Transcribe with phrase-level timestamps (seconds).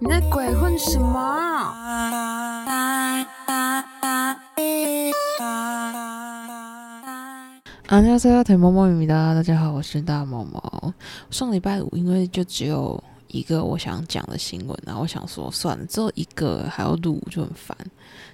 [0.00, 1.74] 你在鬼混什么？
[7.88, 10.92] 안녕하세요대모모입니다大家好，我是大毛毛。
[11.30, 17.76] 上礼拜五因为就只有一个我想讲的新闻，然后我想说算了，只有一个还要录就很烦，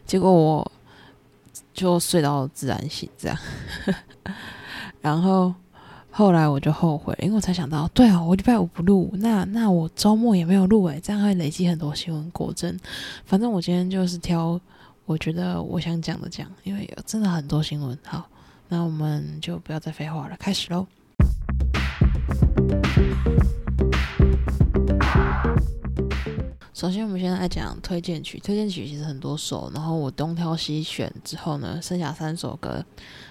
[0.07, 0.73] 结果我
[1.75, 3.39] 就睡到自然醒这样，
[5.01, 5.55] 然后
[6.18, 12.76] 后来我就后悔，因为我才想到，对啊，我礼拜五不录，那那我周末也没有录诶，这样会累积很多新闻果真。
[13.24, 14.60] 反正我今天就是挑
[15.06, 17.96] 我觉得我想讲的讲，因为有真的很多新闻。
[18.04, 18.28] 好。
[18.68, 20.88] 那我们就不要再废话了，开始喽。
[26.74, 28.40] 首先，我们现在来讲推荐曲。
[28.40, 32.84] 推荐曲其实很多首，然后我东挑西选之后呢，剩下三首歌。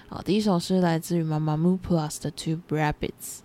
[0.09, 3.39] 好，第一首是来自于妈妈 Moo Plus 的 Two Rabbits。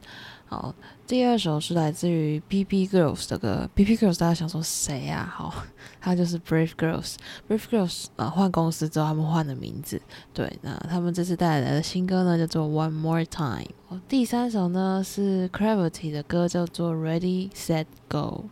[0.47, 0.73] 好，
[1.06, 3.69] 第二首是来自于 B B Girls 的歌。
[3.75, 5.28] B B Girls 大家想说谁呀？
[5.34, 5.53] 好，
[6.01, 7.17] 他就是 Brave Girls。
[7.48, 10.01] Brave Girls 呃换公司之后，他们换了名字。
[10.33, 13.67] 对，那他们这次带来的新歌呢，叫做 One More Time。
[14.06, 18.45] 第三首呢是 Gravity 的歌，叫做 Ready Set Go。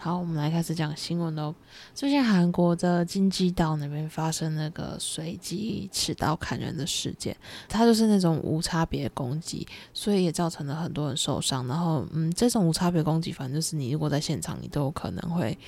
[0.00, 1.52] 好，我们来开始讲新闻喽。
[1.92, 7.36] 最近韩国的金鸡岛那边发生那个随机持刀砍人的事件，
[7.68, 11.66] 它就是那种无差别攻击，所以也造成了很多人受伤。
[11.66, 15.58] 然后，嗯，这种无差别攻击，反正就是你如果在现场，你都有可能会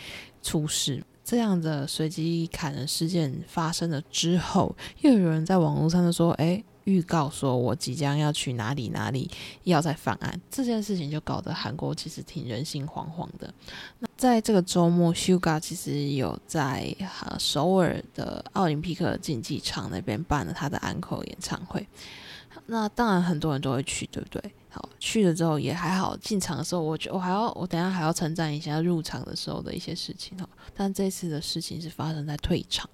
[0.45, 1.03] 出事。
[1.25, 9.31] 这样的随机砍人事件发生了之后，又有人在网络上就说：“哎。”预告说我即将要去哪里哪里
[9.63, 13.53] 要在犯案，这件事情就搞得韩国其实挺人心惶惶的。
[14.01, 21.87] 那在这个周末，Suga 其实有在呃首尔的奥林匹克竞技场那边办了他的安口演唱会。
[22.67, 24.53] 那当然很多人都会去，对不对？
[24.73, 26.17] 好，去了之后也还好。
[26.19, 30.49] 进场的时候，我觉我还要我等下还要称赞一下入场的时候的一些事情哈。
[30.73, 32.89] 但这次的事情是发生在退场。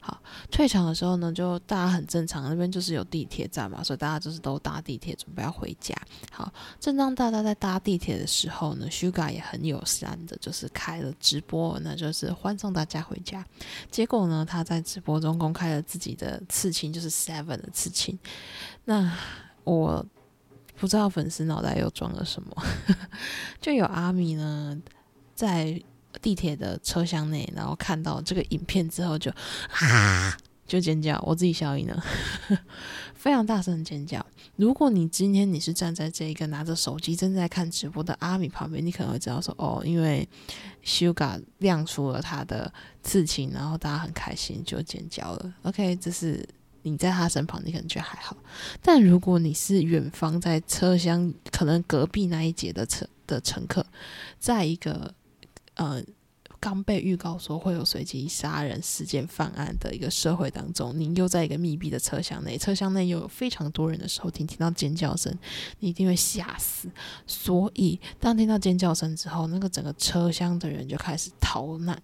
[0.00, 0.18] 好，
[0.50, 5.94] 退场的时候呢，就大家很正常，那边就是有地铁站嘛，所以大家就是都搭地铁准备要回家。
[6.32, 6.50] 好，
[6.80, 13.44] 正当大家在搭地铁的时候呢，Suga 也很友善的，就是开了直播，那就是欢送大家回家。
[13.90, 18.18] 结果呢，他在直播中公开了自己的刺青，就是 Seven 的刺青。
[18.86, 19.14] 那
[19.64, 20.04] 我。
[20.78, 22.62] 不知道粉丝脑袋又装了什么，
[23.60, 24.80] 就有阿米呢，
[25.34, 25.80] 在
[26.22, 29.30] 地铁的车厢内，然后看到这个影片之后就
[29.70, 32.04] 啊，就尖叫，我自己笑音了，
[33.14, 34.24] 非常大声尖叫。
[34.56, 40.28] 如果你今天你是站在这一个拿着手机正在看直播的阿米旁边，你可能会知道说，哦，因为
[40.84, 42.72] Suga 亮出了他的
[43.02, 45.54] 刺青，然后大家很开心就尖叫了。
[45.62, 46.48] OK，这是。
[46.88, 48.36] 你在他身旁，你可能觉得还好，
[48.82, 53.84] 但如果你是远方在车厢，可能隔壁那一节的车的乘客，
[54.38, 55.14] 在一个
[55.74, 56.02] 呃
[56.60, 65.32] 刚被预告说会有随机杀人事件犯案的一个社会当中，你又在一个密闭的车厢内，车厢内又有非常多人的时候，听听到尖叫声，
[65.78, 66.88] 你一定会吓死。
[67.26, 72.02] 所以当听到尖叫声之后，那个整个车厢的人就开始逃难。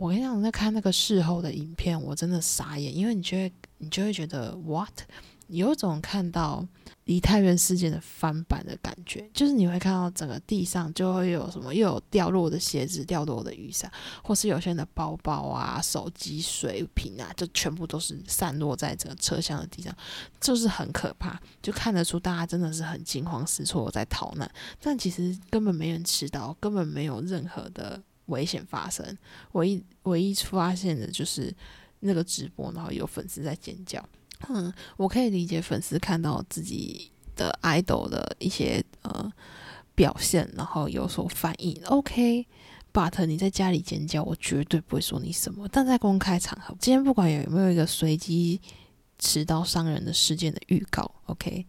[0.00, 3.52] 我跟你讲，在看那个事后的影片，我真的傻眼，因为你就会。
[3.82, 4.92] 你就会觉得 what，
[5.46, 6.62] 有一种看到
[7.06, 13.90] 梨泰院事件的翻版的感觉，就是你会看到整个地上就会有什么，又有掉落的鞋子、掉落的雨伞，
[14.22, 19.96] 或是有些人的包包啊、手机、水瓶啊，就全部都是散落在整个车厢的地上，
[20.38, 24.46] 就是很可怕，就看得出大家真的是很惊慌失措在逃难，
[24.78, 27.98] 但其实根本没人知道，根本没有任何的
[28.30, 29.18] 危险发生，
[29.52, 31.54] 唯一唯一发现的就是。
[32.02, 34.02] 那个直播，然后有粉丝在尖叫。
[34.48, 39.30] 嗯，我可以理解粉丝看到自己的 idol 的一些呃
[39.94, 41.78] 表现，然后有所反应。
[41.84, 45.68] OK，but 你在家里尖叫，我绝对不会说你什么。
[45.70, 48.58] 但在公开场合，今天不管有没有一个随机
[49.18, 51.66] 持刀伤人的事件的预告，OK，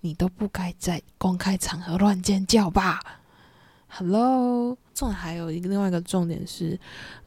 [0.00, 3.20] 你都不该在公开场合乱尖叫吧。
[3.96, 6.76] Hello，重点还有一个另外一个重点是，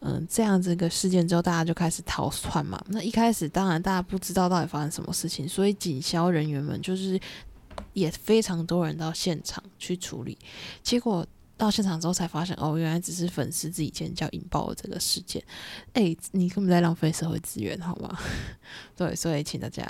[0.01, 2.77] 嗯，这样子一个事件之后，大家就开始逃窜嘛。
[2.89, 7.17] 那一开始当然大家不知道到底发生什么事情，所以警消人员们就是
[7.93, 10.37] 也非常多人到现场去处理。
[10.83, 11.25] 结果
[11.55, 15.41] 到现场之后才发现，哦，原来只是粉丝自己尖叫引爆了这个事件。
[15.93, 18.19] 哎，你根本在浪费社会资源，好吗？
[18.93, 19.87] 对，所以请大家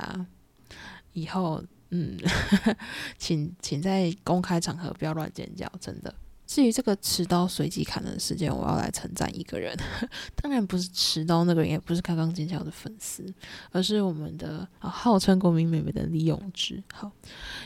[1.13, 2.19] 以后，嗯，
[3.17, 6.13] 请请在公开场合不要乱尖叫，真的。
[6.47, 9.77] 至于这个持刀随机砍人事件，我要来称赞一个人，
[10.41, 13.31] 当然不是持刀那个人，也不是刚刚尖叫的粉丝，
[13.71, 16.81] 而是我们的号称国民妹妹的李永芝。
[16.93, 17.11] 好，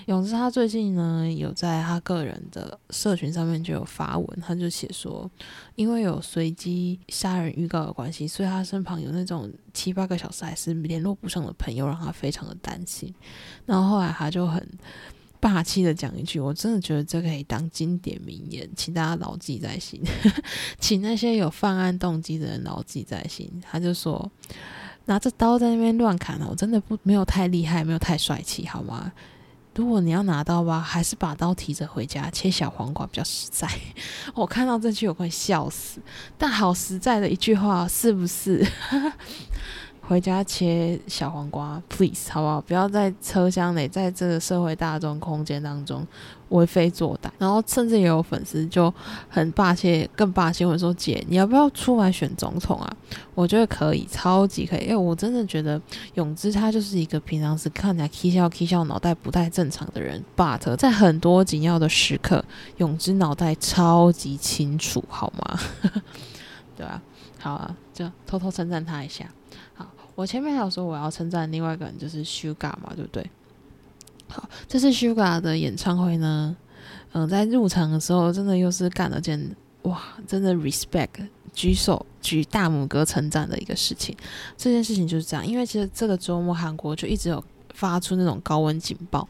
[0.08, 5.30] 永芝他最近呢有在他个人的社群上面就有发文，他就写说，
[5.76, 13.14] 因为有随机杀人预告的关系，所以他身旁有那种七八个小时还是联络不上的朋友，让他非常的担心。
[13.68, 14.68] 然后后来他就很。
[15.42, 20.00] 霸气的讲一句，我真的觉得这可以当经典名言，请大家牢记在心，
[20.80, 23.52] 请那些有犯案动机的人牢记在心。
[23.70, 24.32] 他就说，
[25.06, 29.12] 拿着刀在那边乱砍我真的不没有太厉害，没有太帅气，好吗？
[29.74, 33.68] 如果你要拿刀吧，还是把刀提着回家切小黄瓜比较实在。
[34.36, 36.00] 我看到这句我快笑死，
[36.38, 38.64] 但好实在的一句话，是不是？
[40.12, 42.60] 回家切小黄瓜，please，好不好？
[42.60, 46.06] 不要在车厢内，在这个社会大众空间当中
[46.50, 47.30] 为非作歹。
[47.38, 48.94] 然后甚至也有粉丝就
[49.30, 52.98] 很霸气，更霸气，我说：“姐，你要不要出来选总统啊？”
[53.34, 55.82] 我觉得可以，超级可以，因为我真的觉得
[56.16, 62.44] 永之他就是一个平常时看起来 k 笑 k 笑，脑袋不太正常的人，but 在很多紧要的时刻，
[62.76, 65.58] 永之脑袋超级清楚，好吗？
[66.76, 67.02] 对啊，
[67.40, 69.26] 好啊，就偷偷称赞他一下。
[70.16, 73.30] 我前面还有说我要称赞另外一个人，就是 Sugar 嘛，对不对？
[74.28, 76.56] 好，这次 Sugar 的演唱会呢，
[77.14, 84.16] 嗯，在入场的时候，真的又是干了件哇，真的 respect 举手举大拇哥称赞的一个事情。
[84.56, 87.44] 这件事情就是这样，因为其实这个周末韩国就一直有
[87.74, 89.28] 发出那种高温警报。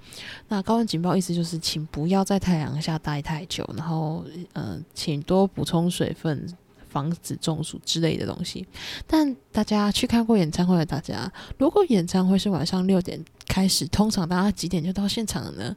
[0.49, 4.23] 那高温警报意思就是，请不要在太阳下待太久，然后
[4.53, 6.47] 嗯，请多补充水分。
[6.91, 8.67] 防止中暑之类的东西，
[9.07, 15.75] 但大家去看过演唱会的大家，如果演唱会是晚上六点开始，通常大家几点就到现场了呢？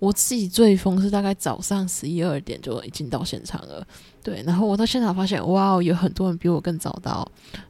[0.00, 3.86] 我自己最疯是大概早上十一二点就已经到现场了，
[4.22, 7.28] 对，然后我到现场发现，哇，有很多人比我更早到，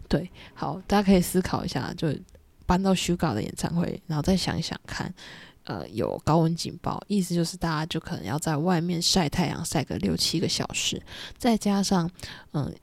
[0.08, 2.08] 对，好，大家可以思考一下，就
[2.67, 5.14] 搬到 Sugar 的演唱会，然后再想一想看。
[5.69, 11.00] 呃，有高温警报，意思就是大家就可能要在外面晒太阳晒个六七个小时，
[11.37, 12.11] 再加上，
[12.53, 12.75] 嗯，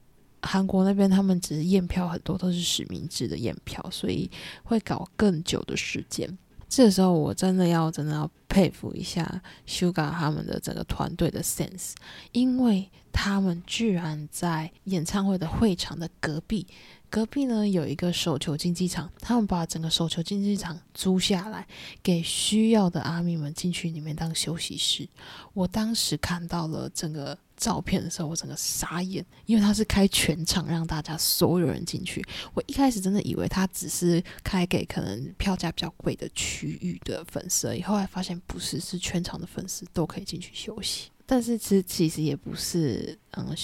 [0.44, 4.30] 韩国那边他们只是验票很多都是实名制的验票，所以
[4.64, 6.38] 会搞更久的时间。
[6.70, 11.94] 这时候我真的要真的要佩服一下 Sugar 他们的整个团队的 sense，
[12.34, 16.68] 因为他们居然在演唱会的会场的隔壁。
[17.10, 21.66] 隔壁呢有一个手球竞技场，他们把整个手球竞技场租下来，
[22.04, 25.08] 给需要的阿米们进去里面当休息室。
[25.54, 32.22] 我当时看到了整个照片的时候，我整个傻眼，因为他是开全场让大家所有人进去。
[32.54, 41.12] 我一开始真的以为他只是开给可能票价比较贵的区域的粉丝，而已，后来发现不是，是全场的粉丝都可以进去休息。
[41.26, 43.56] 但是其实其实也不是，嗯。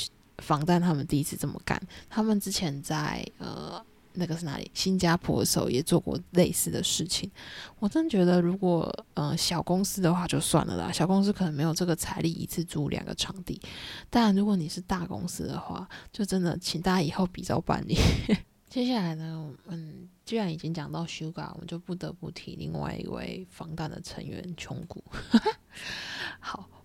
[0.42, 1.80] 防弹他们第一次这么干，
[2.10, 3.80] 他们之前在呃
[4.14, 4.72] 那个是哪里？
[4.74, 7.30] 新加坡的时候也做过类似的事情。
[7.78, 13.62] 我真觉得，如果呃小公司的话就算了啦，小公司可能没有这个财力一次租两个场地。
[14.10, 17.96] 但如果你是大公司的话，就真的请大家以后比照办理。
[18.68, 25.04] 接下来呢，嗯，既然已经讲到 Sugar，我们就不得不提另外一位防弹的成员穷谷。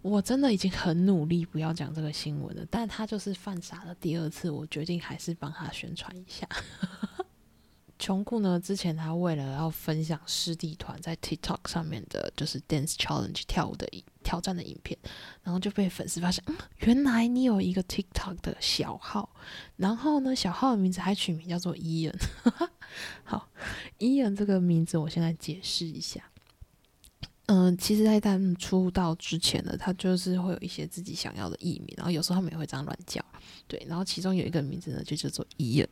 [0.07, 6.49] 我真的已经很努力不要讲这个新闻了，但他就是犯傻了第二次，我决定还是帮他宣传一下。
[7.99, 13.89] 穷库呢，之前他为了要分享师弟团在 TikTok 上面的，就是 Dance Challenge 跳舞的
[14.23, 14.97] 挑战的影片，
[15.43, 19.35] 然后就被粉丝发现，嗯，原来你有一个 TikTok 的小号，
[19.77, 22.19] 然后呢，小号的名字还取名叫做伊恩。
[23.25, 23.49] 好，
[23.99, 26.23] 伊恩这个名字，我现在解释一下。
[27.47, 33.25] 嗯，其实，在他们出道之前呢，他就是会有一些自己想要的艺名，然后有时候他们也会这样乱叫，
[33.69, 33.81] 对。
[33.89, 35.89] 然后其中有一个名字呢，就叫做伊恩。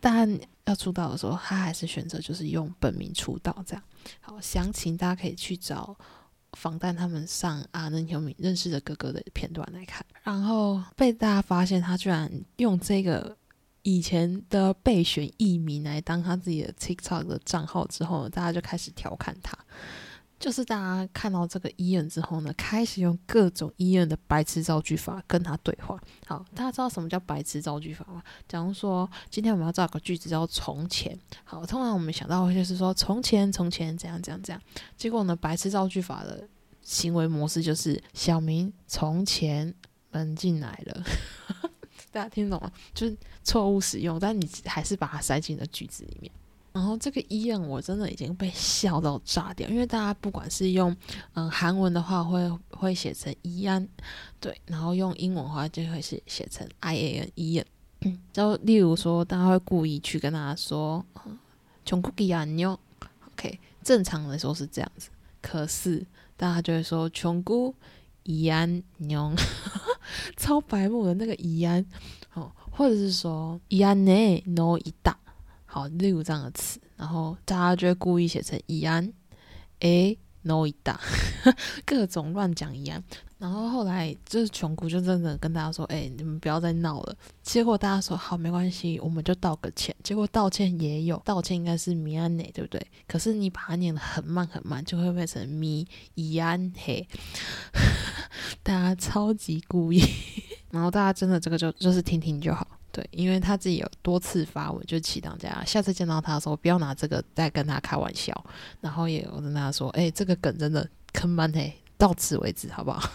[0.00, 3.82] 但要出道的时候，他还是选择就是用本名出道，这样。
[4.20, 5.94] 好，详情大家可以去找
[6.52, 10.02] 防弹他们上阿能有敏认识的哥哥的片段来看。
[10.22, 13.36] 然后被大家发现，他居然用这个
[13.82, 19.58] 以前的备选艺名来当他自己的 TikTok 的账号之后，大家就开始调侃他。
[20.38, 25.98] 就是大家看到这个伊恩之后呢，开始用各种伊恩的白痴造句法跟他对话。
[26.26, 28.22] 好，大家知道什么叫白痴造句法吗？
[28.46, 34.62] 假如说今天我们要造个句子叫“从前”，好，通常我们想到就是说“从前，从前怎样怎样怎样”。
[34.96, 36.46] 结果呢，白痴造句法的
[36.82, 39.74] 行为模式就是“小明从前
[40.10, 41.02] 门进来了”，
[42.12, 42.70] 大家听懂了？
[42.92, 46.30] 就是错误使用，但你还是把它塞进了句子里面。
[46.76, 50.94] 然后这个伊恩我真的已经被笑到炸掉，因为大家不管是用
[51.32, 53.88] 嗯韩文的话会会写成伊安，
[54.38, 58.18] 对，然后用英文的话就会写写成 I A N 伊恩。
[58.30, 61.02] 就例如说，大家会故意去跟大家说
[61.86, 62.78] “穷苦吉安妞
[63.32, 65.08] ”，OK，正常来说是这样子，
[65.40, 66.06] 可是
[66.36, 67.74] 大家就会说“穷姑
[68.24, 69.34] 伊安妞”，
[70.36, 71.82] 超白目的那个伊安
[72.34, 75.18] 哦，或者是说“伊安内 no 一大”。
[75.76, 79.12] 好，例如这样的词，然后大家就会故意写成“伊安”，
[79.80, 80.98] 诶 no 一大，
[81.84, 83.04] 各种乱讲一样。
[83.36, 87.14] 然后后来就是穷姑就真的跟大家说：“哎，你们不要再闹了。”
[87.44, 92.80] 结果大家说：“好，没关系，我们就道个歉。”结果道歉也有道歉，应该是米安内，对不对？
[93.06, 97.06] 可是你把它念得很慢很慢，就会变成米伊安嘿，
[98.64, 100.02] 大家超级故意。
[100.72, 102.66] 然后大家真的这个就就是听听就好。
[102.96, 108.32] 对，因为他自己有多次发文，就祈祷大家下次见到他的时候，不要拿这个再跟他开玩笑。
[108.80, 113.06] 然后也有跟他说，哎，这个梗真的坑满嘿，到此为止，好不好？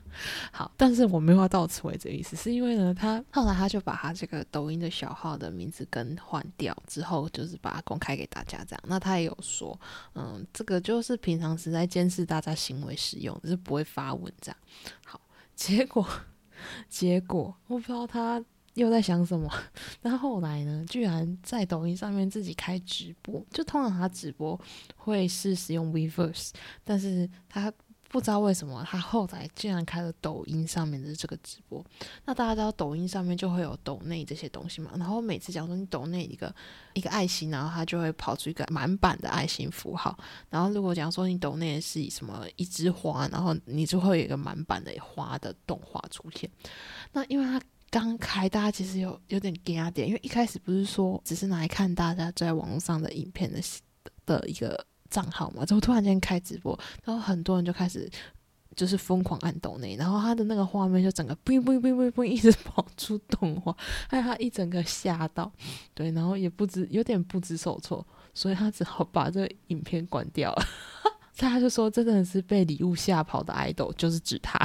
[0.52, 8.82] 好，但是我没有到此为止的意思，是因为呢，他后来他就把他这个抖音的小号的名字更换掉之后，就是把它公开给大家这样。
[8.86, 9.80] 那他也有说，
[10.14, 14.58] 嗯，这个就是平常是在监视大家行为使用，就是不会发文这样。
[15.06, 15.18] 好，
[15.56, 16.06] 结果
[16.90, 18.44] 结果我不知道他。
[18.74, 19.50] 又在想什么？
[20.02, 20.84] 那后来呢？
[20.88, 24.58] 居然在抖音上面自己开直播，就通常他直播
[24.96, 26.50] 会是使用 Weverse，
[26.84, 27.72] 但是他
[28.08, 31.84] 不知道为什么他后来竟然开了抖音上面的这个直播。
[32.24, 34.90] 那大家知道抖音上面就会有抖内这些东西嘛？
[34.96, 36.52] 然后每次讲说你抖内一个
[36.94, 40.16] 一个爱心，然后他就会跑出一个满版的爱心符号。
[40.48, 46.48] 然后如果讲说你抖内是以什么一枝花，然后你就会有一个满版的花的动画出现。
[47.12, 47.60] 那因为他。
[47.90, 53.60] 刚开，大家其实有有点惊讶点，因为一开始不是说只是拿来看大家在网络上的影片的
[54.24, 58.08] 的一个账号嘛，之后突然间开直播，然后很多人就开始
[58.76, 63.76] 就是疯狂按抖内，然后他的那个画面就整个嘣嘣嘣嘣嘣一直 跑出动画，
[64.08, 65.50] 害他一整个吓到，
[65.92, 70.64] 对，然后也不知有点不知所措，所以他只好把这个影片关掉了。
[71.36, 74.58] 大家就说真的是被礼物吓跑的爱豆，就是指他。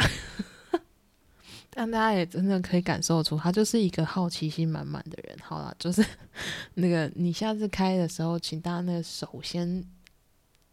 [1.75, 5.38] 让大家也真的可以感受出，他就是一个好奇心满满的人。
[5.44, 6.03] 好了，就是
[6.75, 9.84] 那个你下次开的时候，请大家那个首先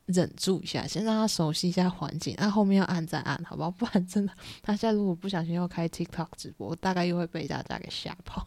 [0.07, 3.71] 忍住一下，先让他熟悉一下环境，那后面要按再按，好不好？
[3.73, 4.33] 不然真的，
[4.63, 8.47] 他现在如果不小心要开 TikTok 直播，大概又会被大家给吓跑。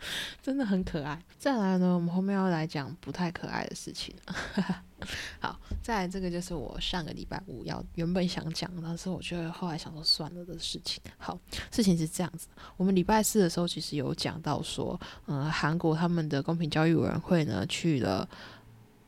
[0.42, 1.20] 真的很可爱。
[1.38, 4.14] 再来呢，我们后面要来讲不太可爱的事情。
[5.38, 11.00] 好，再来这个就是我上个礼拜五要原本想讲，但是我觉得后来想说算了的事情。
[11.16, 11.38] 好，
[11.70, 18.28] 事情是这样子，我们礼拜四的时候其实有讲到说，嗯，韩国他们的公平交易委员会呢去了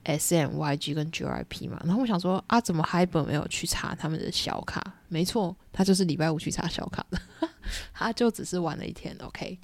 [0.04, 4.80] S M Y G 跟 G I P 嘛，然后我想说啊，怎么 h y b e r 没有去查他们的小卡？
[5.08, 7.20] 没错，他就是礼拜五去查小卡的，
[7.92, 9.58] 他就只是玩了一天，OK。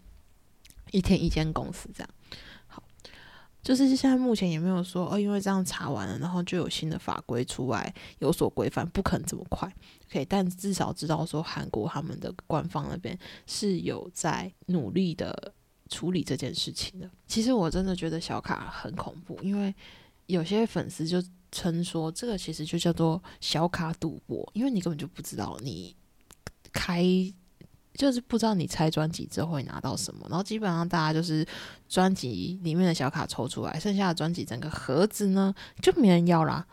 [0.93, 2.11] 一天一间公司这样，
[2.67, 2.83] 好，
[3.61, 9.71] 就是现在目前也没有说哦，因为这样查完了，然后就有新的法规出来有所规范，不可能这么快。
[10.09, 15.53] OK，但至少知道说韩国他们的官方那边是有在努力的
[15.89, 17.11] 处理这件事情的。
[17.27, 19.75] 其实我真的觉得小卡很恐怖，因为
[20.27, 25.97] 有些粉丝就称说这个其实就叫做小卡赌博，因为你根本就不知道你
[26.73, 27.05] 开。
[27.97, 31.47] 就是不知道你拆专辑之后会拿到什么，然后基本上大家就是
[31.89, 36.65] 专辑里面的小卡抽出来，剩下的专辑整个盒子呢就没人要啦，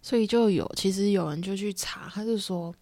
[0.00, 2.74] 所以就有其实有人就去查，他就说。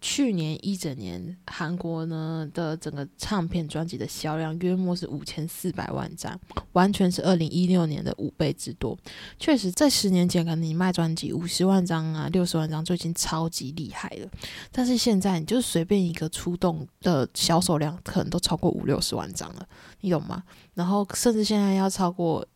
[0.00, 6.38] 去年一整年，韩国呢的整个唱片专辑的销量约莫是五千四百万张，
[6.72, 8.96] 完全是二零一六年的五倍之多。
[9.38, 14.28] 确实，在十年前，可能你卖专辑五十万张啊、六十万张就已经超级厉害了。
[14.70, 19.66] 但是现在，你就随便一个出动的销售量，可能都超过五六十万张了，
[20.02, 20.42] 你懂吗？
[20.74, 22.46] 然后，甚至现在要超过。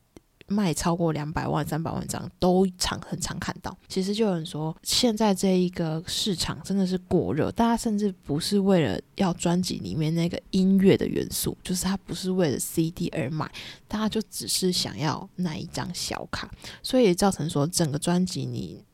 [0.51, 3.75] 卖超过两百万、三百万张都常很常看到。
[3.89, 13.51] 其实就有人说，现在这一个市场真的是过热，大家甚至不是为了要专辑里面那个音乐的元素，就是他不是为了 CD 而买，
[13.87, 16.51] 大家就只是想要那一张小卡，
[16.83, 18.85] 所以造成说整个专辑你。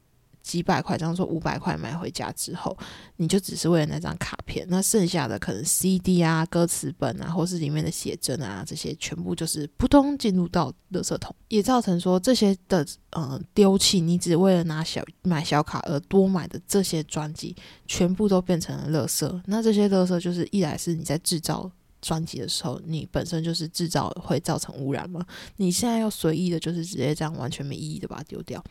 [0.46, 2.78] 几百块，这样说五百块买回家之后，
[3.16, 12.86] 你就只是为了那张卡片，那剩下的可能 CD 啊、歌词本啊，或是里面的写真啊，这些全部就是扑通进入到垃圾桶，也造成说这些的
[13.16, 17.56] 嗯丢弃，你只为了拿小买小卡而多买的这些专辑，
[17.88, 19.42] 全部都变成了垃圾。
[19.46, 21.68] 那这些垃圾就是一来是你在制造。
[22.02, 25.26] 专辑的时候，你本身就是制造会造成污染吗？
[25.56, 28.62] 你现在要随意的，就是直接这样完全没意义的把它丢掉，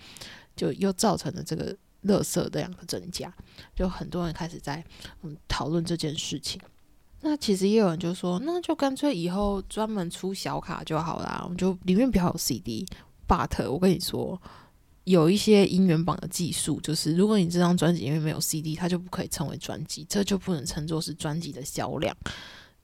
[0.56, 3.34] 就又造成了这个垃圾量的增加，
[3.76, 4.84] 就很多人开始在
[5.24, 6.62] 嗯讨论这件事情。
[7.22, 12.86] 那其实也有人就说，那就干脆以后专门出小卡就好啦，我们就里面不要有 CD。
[13.28, 14.40] But 我跟你说，
[15.06, 22.16] 有一些音源榜的技术，就是如果你这张专辑因为没有 CD，它就不可以称为专辑，这就不能称作是专辑的销量，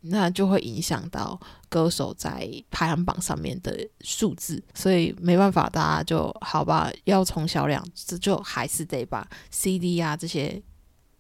[0.02, 1.40] 那就会影响到
[1.70, 10.62] 歌手在排行榜上面的数字，所以没办法，大家就好吧，要从销量，这就还是得把 CD 啊这些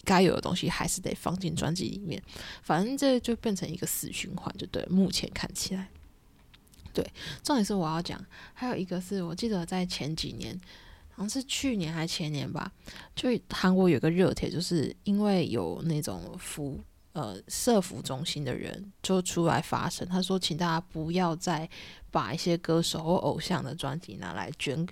[0.04, 2.22] 该有的东西还是得放进专辑里面，
[2.64, 5.88] 反正这就变成一个死循环，就对，目前看起来。
[6.94, 7.06] 对，
[7.44, 8.20] 重点是我要讲，
[8.54, 10.60] 还有一个是我记得在前几年，
[11.12, 12.70] 好像是去年还前年吧，
[13.16, 16.78] 就韩国有个热帖，就是因为有那种服
[17.14, 21.70] 呃社服中心的人就出来发声，他说，请大家不要再
[22.10, 24.88] 把一些歌手或偶像的专辑拿来捐，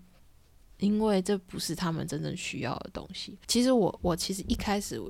[0.78, 3.38] 因为这不是他们真正需要的东西。
[3.48, 5.02] 其实我我其实一开始。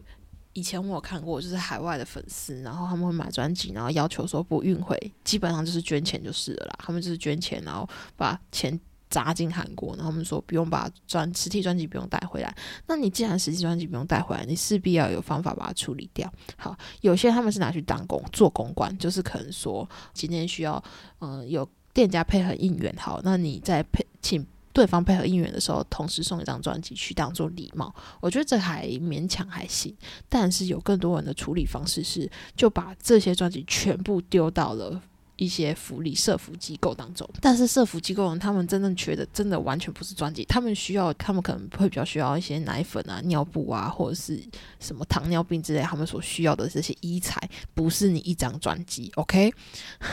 [0.53, 6.75] 以前我有看过，就是海外的粉丝，然后他们会买专辑，然后要求说不运回，基本上就是捐钱就是了啦。
[6.79, 7.87] 他们就是捐钱，然后
[8.17, 8.77] 把钱
[9.09, 12.55] 砸进韩国，然后他们说不用把专实体专辑不用带回来。
[12.87, 16.31] 那你既然实体专辑不用带回来，你势必要有方法把它处理掉。
[16.57, 20.83] 好，有些他们是拿去当公做公关，就是可能说今天需要
[21.19, 24.45] 嗯有店家配合应援，好，那你再配请。
[24.71, 29.93] 对方配合应援的时候，同时送一张专辑去当做礼貌，我觉得这还勉强还行。
[30.29, 35.01] 但是有更多人的处理方式是，就把这些专辑全部丢到了
[35.39, 37.27] 一些福利社福机构当中。
[37.41, 44.39] 但是社福机构人他们真正缺的，真的完全不是专辑，他们需要，他们可能会比较需要一些奶粉啊、尿布啊，或者是
[44.79, 47.41] 什么糖尿病之类，他们所需要的这些医材，
[47.73, 49.11] 不是你一张专辑。
[49.15, 49.51] OK，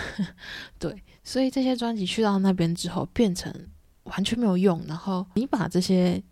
[0.79, 3.53] 对，所以这些专辑去到那边之后，变成。
[4.07, 6.23] 完全没有用，然后你把这些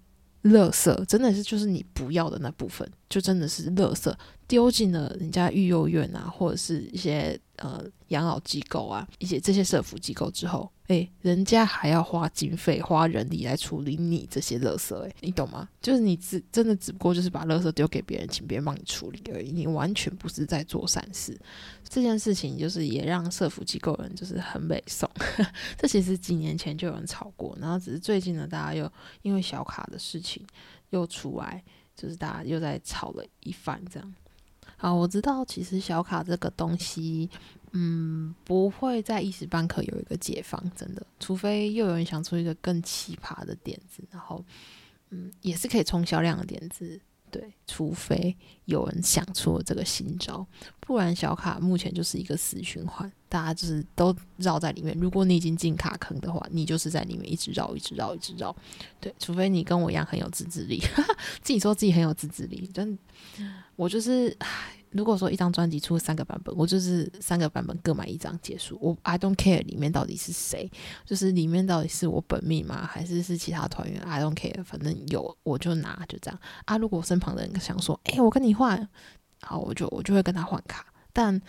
[0.44, 4.14] 垃圾，真的是就是你不要的那部分，就真的是垃圾，
[4.46, 10.70] 丢进了人家育幼院啊，或者是一些呃养老机构啊，一些这些社福机构之后。
[10.88, 15.66] 诶，人家还要花经费、花人力来处理你这些垃圾，诶，你懂吗？
[15.80, 21.34] 就是你只真的只不过就是把垃圾丢给别人，请别人帮你处理而已，你完全不是在做善事。
[21.88, 25.10] 这件事情就是也让社福机构人就是很美送。
[25.78, 30.46] 这其实几年前就有人吵过，然后只是最近呢，大家又因为小卡的事情
[30.90, 31.64] 又出来，
[31.96, 34.14] 就是大家又在吵了一番这样。
[34.76, 37.30] 好，我知道其实小卡这个东西。
[37.76, 44.44] 嗯，不会在一时半刻有一个解放，真的，除非又有人想出一个更奇葩的点子，然后，
[45.10, 47.00] 嗯，也是可以冲销量的点子，
[47.32, 50.46] 对，除非有人想出了这个新招，
[50.78, 54.96] 不然小卡目前就是一个死循环，大家就是都绕在里面。
[55.00, 58.54] 如果你已经进卡坑的话，你就是在里面一直绕，一直绕，一直绕，
[59.00, 60.80] 对，除非你跟我一样很有自制力，
[61.42, 62.96] 自己说自己很有自制力，真，
[63.74, 64.36] 我就是，
[64.90, 68.78] 如果说一张专辑出三个版本，我就是三个版本各买一张结束。
[68.80, 70.70] 我 I don't care 里面到底是谁，
[71.04, 76.78] 就是里面到底是我本命吗，还是是其他团员？I don't care，反正有我就拿，就这样啊。
[76.78, 78.88] 如果身旁的人想说，哎，我跟你换，
[79.40, 80.86] 好，我就我就会跟他换卡。
[81.12, 81.42] 但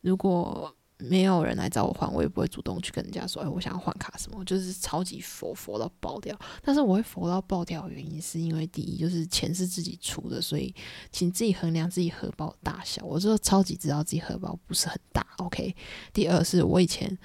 [0.00, 6.34] 如果没有人来找我换，我也不会主动去跟人家说，哎，我想要换卡什么，就是超级佛佛到爆掉。
[6.62, 10.74] 但是我会佛到爆掉的原因，是因为第一就是钱是自己出的，所以
[11.12, 13.04] 请自己衡量自己荷包大小。
[13.04, 15.76] 我就超级知道自己荷包不是很大，OK。
[16.14, 17.16] 第二是我以前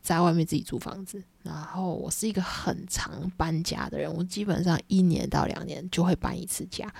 [0.00, 6.90] 在外面自己租房子，然后我是一个很常搬家的人，我基本上一年到两年就会搬一次家。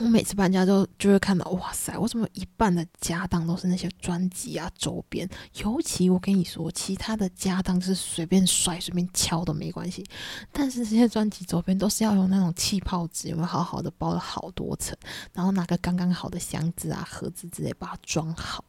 [0.00, 5.28] 我每次搬家都就会看到，哇塞，我怎么一半的家当都是那些专辑啊、周边？
[5.54, 10.02] 尤其我跟你说，其他的家当是随便摔、随便敲都没关系，
[10.50, 14.96] 但是这些专辑周边都是要用那种气泡纸，有没有好好的包了好多层，
[15.34, 18.64] 然后拿个刚刚好的箱子啊、盒子之类把它装好，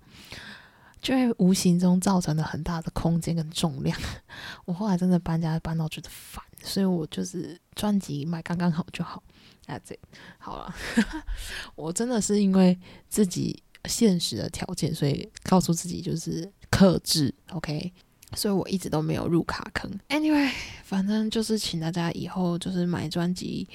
[1.01, 3.97] 就会无形中造成了很大的空间跟重量。
[4.65, 9.23] 我后来真的搬家搬到觉得烦，所以我就是专辑买刚刚好就好。
[9.67, 9.97] 啊，这
[10.37, 10.75] 好了，
[11.75, 12.77] 我真的是因为
[13.09, 17.91] 自己现实的条件，所以告诉自己就是克制，OK，
[18.35, 19.91] 所以我一直都没有入卡坑。
[20.09, 20.51] Anyway，
[20.83, 23.67] 反正就是请大家以后就是买专辑。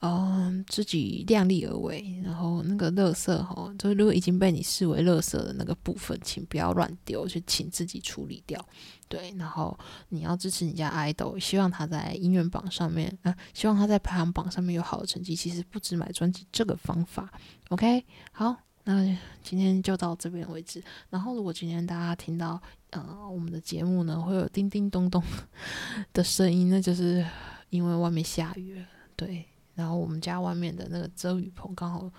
[0.00, 8.64] 嗯，自己量力而为，然后那个垃圾哈，就如果已经被你视为垃圾的那个部分，请不要乱丢，就请自己处理掉。
[9.08, 9.76] 对，然后
[10.10, 15.34] 你要支持你家 idol，希望他在音乐榜上面啊，希望他在排行榜上面有好的成绩。
[15.34, 17.30] 其实不止买专辑这个方法
[17.70, 18.56] ，OK，好。
[18.84, 19.04] 那
[19.42, 20.82] 今天就到这边为止。
[21.10, 22.58] 然后，如果今天大家听到
[22.88, 25.22] 呃我们的节目呢，会有叮叮咚咚
[26.14, 27.22] 的声音，那就是
[27.68, 28.86] 因为外面下雨了。
[29.14, 29.44] 对，
[29.78, 32.10] 然后我们家外面的那个遮雨棚刚好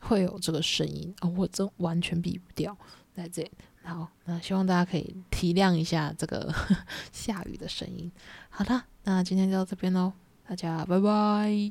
[0.00, 2.76] 会有这个声音啊，我真完全避不掉
[3.14, 3.52] 在这里。
[3.84, 6.52] 好，那希望大家可以体谅一下这个
[7.12, 8.10] 下雨的声音。
[8.50, 10.12] 好的，那今天就到这边喽，
[10.48, 11.68] 大家拜拜。